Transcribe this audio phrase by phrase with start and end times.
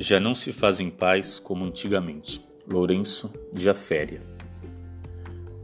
[0.00, 2.40] Já não se fazem paz como antigamente.
[2.70, 4.22] Lourenço de Aféria.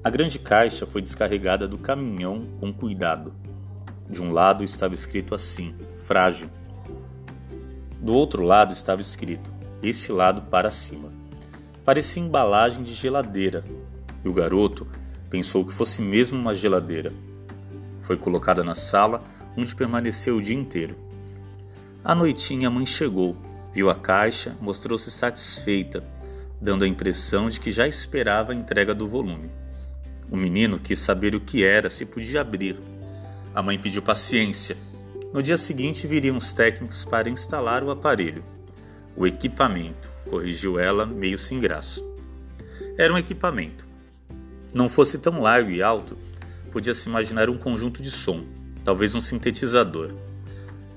[0.03, 3.33] A grande caixa foi descarregada do caminhão com cuidado.
[4.11, 6.51] De um lado estava escrito assim: frágil.
[8.01, 11.13] Do outro lado estava escrito: este lado para cima.
[11.85, 13.65] Parecia embalagem de geladeira,
[14.25, 14.85] e o garoto
[15.31, 17.13] pensou que fosse mesmo uma geladeira.
[18.01, 19.23] Foi colocada na sala,
[19.57, 20.97] onde permaneceu o dia inteiro.
[22.03, 26.05] À noitinha a mãe chegou Viu a caixa, mostrou-se satisfeita,
[26.61, 29.51] dando a impressão de que já esperava a entrega do volume.
[30.31, 32.77] O menino quis saber o que era, se podia abrir.
[33.53, 34.77] A mãe pediu paciência.
[35.33, 38.45] No dia seguinte viriam os técnicos para instalar o aparelho.
[39.17, 42.01] O equipamento, corrigiu ela, meio sem graça.
[42.97, 43.85] Era um equipamento.
[44.73, 46.17] Não fosse tão largo e alto,
[46.71, 48.45] podia-se imaginar um conjunto de som,
[48.85, 50.13] talvez um sintetizador.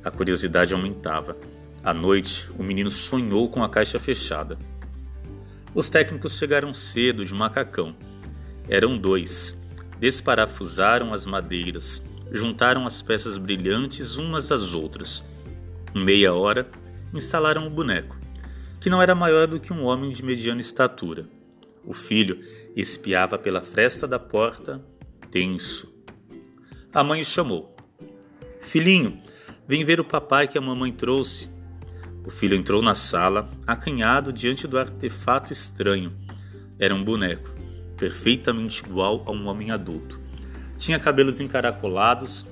[0.03, 1.35] A curiosidade aumentava.
[1.87, 4.59] À noite, o menino sonhou com a caixa fechada.
[5.73, 7.95] Os técnicos chegaram cedo de macacão.
[8.67, 9.57] Eram dois.
[9.97, 15.31] Desparafusaram as madeiras, juntaram as peças brilhantes umas às outras.
[15.95, 16.69] Em meia hora,
[17.13, 18.19] instalaram o boneco,
[18.81, 21.25] que não era maior do que um homem de mediana estatura.
[21.85, 22.43] O filho
[22.75, 24.83] espiava pela fresta da porta,
[25.31, 25.89] tenso.
[26.93, 27.73] A mãe chamou.
[28.59, 29.21] Filhinho,
[29.65, 31.55] vem ver o papai que a mamãe trouxe.
[32.27, 36.11] O filho entrou na sala, acanhado diante do artefato estranho.
[36.77, 37.49] Era um boneco,
[37.95, 40.19] perfeitamente igual a um homem adulto.
[40.77, 42.45] Tinha cabelos encaracolados,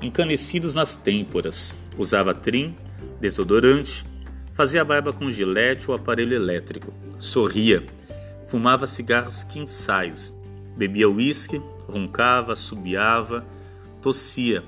[0.00, 2.76] encanecidos nas têmporas, usava trim,
[3.20, 4.04] desodorante,
[4.54, 7.84] fazia barba com gilete ou aparelho elétrico, sorria,
[8.48, 10.32] fumava cigarros quinçais,
[10.76, 13.44] bebia uísque, roncava, assobiava,
[14.00, 14.62] tossia,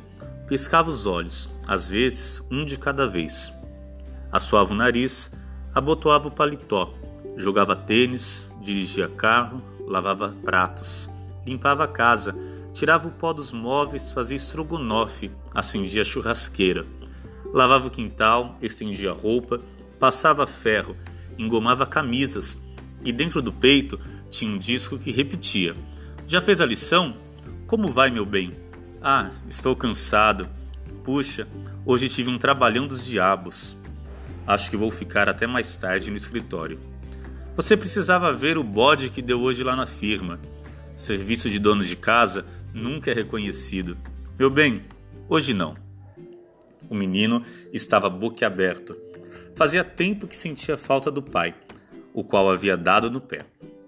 [0.49, 3.60] piscava os olhos, às vezes um de cada vez
[4.33, 5.33] assoava o nariz,
[5.75, 6.93] abotoava o paletó,
[7.37, 11.11] jogava tênis, dirigia carro, lavava pratos,
[11.47, 12.35] limpava a casa,
[12.73, 16.87] tirava o pó dos móveis, fazia estrogonofe, acendia churrasqueira,
[17.53, 19.61] lavava o quintal, estendia roupa,
[19.99, 20.97] passava ferro,
[21.39, 22.61] engomava camisas
[23.05, 23.99] e dentro do peito
[24.31, 25.75] tinha um disco que repetia:
[26.27, 27.17] Já fez a lição?
[27.67, 28.55] Como vai, meu bem?
[29.03, 30.49] Ah, estou cansado.
[31.03, 31.49] Puxa,
[31.85, 33.80] hoje tive um trabalhão dos diabos.
[34.47, 36.79] Acho que vou ficar até mais tarde no escritório.
[37.57, 40.41] Você precisava ver o bode que deu hoje lá na firma.
[40.97, 43.97] Serviço de dono de casa nunca é reconhecido.
[44.39, 44.83] Meu bem,
[45.29, 45.75] hoje não.
[46.89, 48.97] O menino estava boquiaberto.
[49.55, 51.55] Fazia tempo que sentia falta do pai,
[52.15, 53.45] o qual havia dado no pé.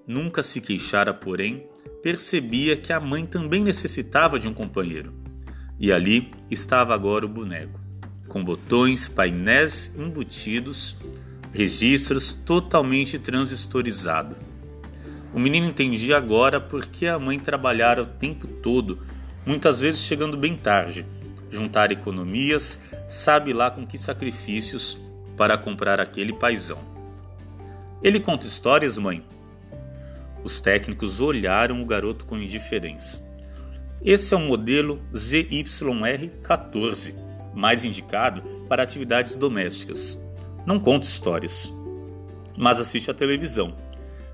[0.06, 1.66] Nunca se queixara, porém,
[2.02, 5.14] percebia que a mãe também necessitava de um companheiro.
[5.78, 7.81] E ali estava agora o boneco
[8.32, 10.96] com botões, painéis embutidos,
[11.52, 14.34] registros totalmente transistorizado.
[15.34, 19.00] O menino entendia agora por que a mãe trabalhara o tempo todo,
[19.44, 21.04] muitas vezes chegando bem tarde,
[21.50, 24.98] juntar economias, sabe lá com que sacrifícios,
[25.36, 26.78] para comprar aquele paisão.
[28.02, 29.22] Ele conta histórias, mãe?
[30.42, 33.22] Os técnicos olharam o garoto com indiferença.
[34.02, 40.20] Esse é o modelo ZYR14 mais indicado para atividades domésticas.
[40.66, 41.72] Não conta histórias,
[42.56, 43.74] mas assiste à televisão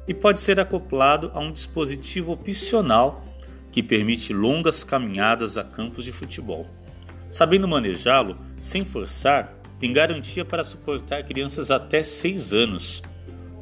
[0.07, 3.25] e pode ser acoplado a um dispositivo opcional
[3.71, 6.67] que permite longas caminhadas a campos de futebol.
[7.29, 13.03] Sabendo manejá-lo, sem forçar, tem garantia para suportar crianças até 6 anos.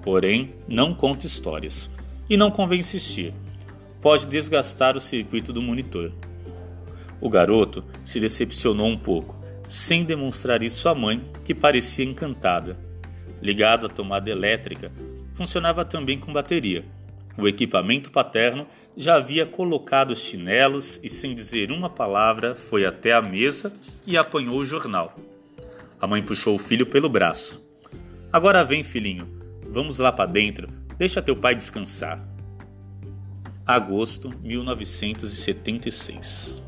[0.03, 1.91] Porém, não conta histórias
[2.31, 3.34] e não convém insistir.
[4.00, 6.12] Pode desgastar o circuito do monitor.
[7.21, 9.34] O garoto se decepcionou um pouco
[9.66, 12.78] sem demonstrar isso à mãe, que parecia encantada.
[13.43, 14.93] Ligado à tomada elétrica,
[15.34, 16.84] funcionava também com bateria.
[17.37, 18.66] O equipamento paterno
[18.97, 23.70] já havia colocado os chinelos e, sem dizer uma palavra, foi até a mesa
[24.06, 25.14] e apanhou o jornal.
[26.00, 27.62] A mãe puxou o filho pelo braço.
[28.32, 29.29] Agora vem, filhinho,
[29.69, 32.26] vamos lá para dentro, deixa teu pai descansar.
[33.67, 36.66] Agosto 1976